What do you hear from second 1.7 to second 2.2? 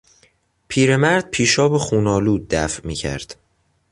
خون